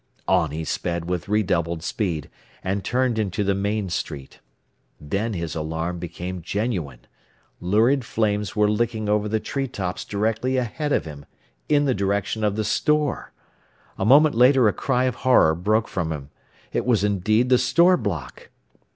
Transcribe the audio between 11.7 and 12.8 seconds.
the direction of the